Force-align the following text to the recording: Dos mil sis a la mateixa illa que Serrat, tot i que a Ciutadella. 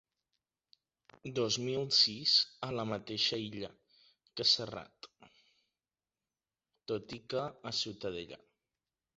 Dos 1.39 1.57
mil 1.65 1.83
sis 1.97 2.33
a 2.67 2.69
la 2.79 2.85
mateixa 2.93 3.39
illa 3.49 3.69
que 4.41 4.47
Serrat, 4.53 5.11
tot 6.93 7.17
i 7.21 7.25
que 7.35 7.47
a 7.71 7.77
Ciutadella. 7.83 8.45